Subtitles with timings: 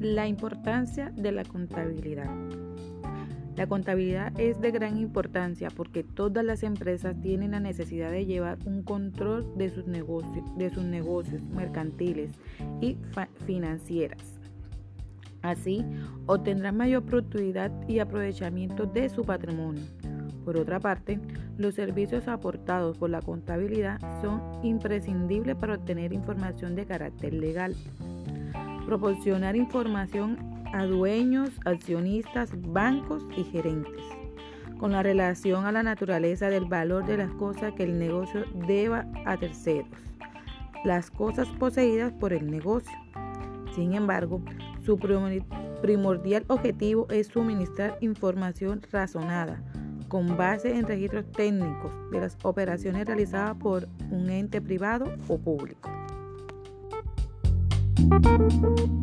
[0.00, 2.34] La importancia de la contabilidad.
[3.54, 8.56] La contabilidad es de gran importancia porque todas las empresas tienen la necesidad de llevar
[8.64, 12.30] un control de sus negocios, mercantiles
[12.80, 12.96] y
[13.44, 14.40] financieras.
[15.42, 15.84] Así,
[16.24, 19.84] obtendrán mayor productividad y aprovechamiento de su patrimonio.
[20.46, 21.20] Por otra parte,
[21.58, 27.76] los servicios aportados por la contabilidad son imprescindibles para obtener información de carácter legal.
[28.86, 30.38] Proporcionar información
[30.72, 34.02] a dueños, accionistas, bancos y gerentes
[34.80, 39.06] con la relación a la naturaleza del valor de las cosas que el negocio deba
[39.26, 39.90] a terceros,
[40.84, 42.98] las cosas poseídas por el negocio.
[43.74, 44.42] Sin embargo,
[44.82, 49.62] su primordial objetivo es suministrar información razonada,
[50.08, 55.99] con base en registros técnicos de las operaciones realizadas por un ente privado o público.
[58.08, 58.24] Thank
[58.88, 58.99] you.